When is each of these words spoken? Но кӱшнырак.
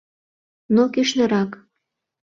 Но 0.75 0.83
кӱшнырак. 0.93 1.51